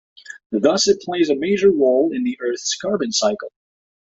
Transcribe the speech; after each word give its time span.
Thus 0.63 0.87
it 0.87 0.99
plays 1.01 1.29
a 1.29 1.35
major 1.35 1.69
role 1.69 2.09
in 2.11 2.23
the 2.23 2.35
Earth's 2.41 2.75
carbon 2.75 3.11
cycle. 3.11 3.51